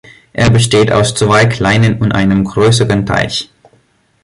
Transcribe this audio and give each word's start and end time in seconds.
Er 0.33 0.49
besteht 0.49 0.91
aus 0.91 1.13
zwei 1.13 1.45
kleinen 1.45 2.01
und 2.01 2.11
einem 2.11 2.43
größeren 2.43 3.05
Teich. 3.05 3.51